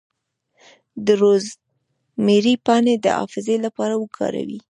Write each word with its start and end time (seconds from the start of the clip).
د 1.05 1.07
روزمیری 1.21 2.55
پاڼې 2.65 2.95
د 2.99 3.05
حافظې 3.17 3.57
لپاره 3.65 3.93
وکاروئ 3.97 4.59